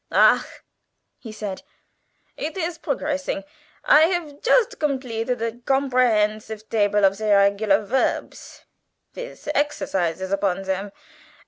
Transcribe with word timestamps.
"Ach," 0.11 0.41
he 1.19 1.31
said, 1.31 1.61
"it 2.35 2.57
is 2.57 2.79
brogressing. 2.79 3.43
I 3.85 4.05
haf 4.05 4.41
just 4.41 4.79
gompleted 4.79 5.43
a 5.43 5.51
gomprehensive 5.51 6.67
table 6.69 7.05
of 7.05 7.17
ze 7.17 7.29
irregular 7.29 7.85
virps, 7.85 8.63
vith 9.13 9.43
ze 9.43 9.51
eggserzizes 9.53 10.31
upon 10.31 10.63
zem. 10.63 10.91